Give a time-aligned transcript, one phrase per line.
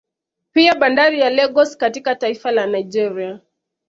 [0.51, 3.39] Pia bandari ya Lagos katika taifa la Nigeria